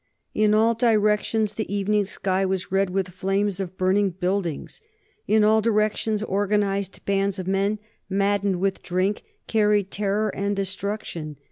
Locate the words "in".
0.33-0.55, 5.27-5.43